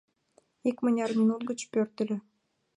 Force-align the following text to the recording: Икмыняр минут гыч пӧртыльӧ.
Икмыняр 0.69 1.11
минут 1.19 1.41
гыч 1.49 1.59
пӧртыльӧ. 1.71 2.17